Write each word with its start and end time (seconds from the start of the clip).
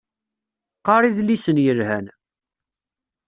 Qqar 0.77 1.03
idlisen 1.05 1.57
yelhan. 1.65 2.05